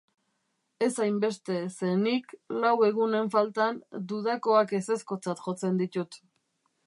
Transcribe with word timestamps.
Ez 0.77 0.87
hainbeste, 1.03 1.57
ze 1.73 1.91
nik, 2.05 2.31
lau 2.63 2.73
egunenfaltan, 2.87 3.79
dudakoak 4.13 4.75
ezezkotzat 4.81 5.45
jotzen 5.49 5.81
ditut. 5.85 6.19